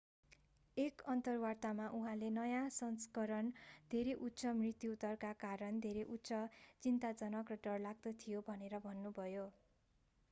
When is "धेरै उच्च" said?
3.91-4.55, 5.85-6.41